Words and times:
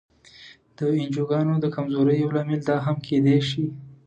د 0.77 0.79
انجوګانو 0.99 1.53
د 1.59 1.65
کمزورۍ 1.75 2.15
یو 2.23 2.33
لامل 2.35 2.61
دا 2.69 2.77
هم 2.85 2.97
کېدای 3.07 3.39
شي. 3.49 3.65